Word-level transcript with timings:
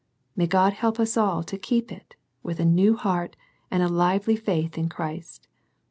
May 0.35 0.47
God 0.47 0.73
help 0.73 0.99
us 0.99 1.15
al 1.15 1.43
keep 1.43 1.91
it, 1.91 2.15
with 2.41 2.59
a 2.59 2.65
new 2.65 2.95
heart 2.95 3.35
and 3.69 3.83
a 3.83 3.87
lively 3.87 4.35
fait! 4.35 4.75
Christ 4.89 5.47